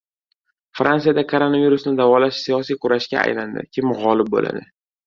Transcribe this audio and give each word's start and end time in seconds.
Fransiyada 0.79 1.25
koronavirusni 1.33 1.95
davolash 2.01 2.41
siyosiy 2.47 2.81
kurashga 2.87 3.23
aylandi. 3.27 3.71
Kim 3.79 3.97
g‘olib 4.05 4.35
bo‘ladi? 4.37 4.69